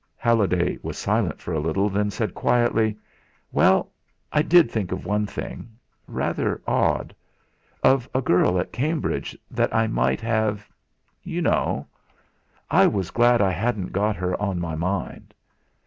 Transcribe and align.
Halliday 0.17 0.79
was 0.81 0.97
silent 0.97 1.39
for 1.39 1.53
a 1.53 1.59
little, 1.59 1.87
then 1.87 2.09
said 2.09 2.33
quietly 2.33 2.97
"Well, 3.51 3.91
I 4.33 4.41
did 4.41 4.71
think 4.71 4.91
of 4.91 5.05
one 5.05 5.27
thing 5.27 5.77
rather 6.07 6.59
odd 6.65 7.13
of 7.83 8.09
a 8.15 8.19
girl 8.19 8.59
at 8.59 8.73
Cambridge 8.73 9.37
that 9.51 9.71
I 9.75 9.85
might 9.85 10.21
have 10.21 10.67
you 11.21 11.43
know; 11.43 11.85
I 12.71 12.87
was 12.87 13.11
glad 13.11 13.43
I 13.43 13.51
hadn't 13.51 13.91
got 13.93 14.15
her 14.15 14.35
on 14.41 14.59
my 14.59 14.73
mind. 14.73 15.35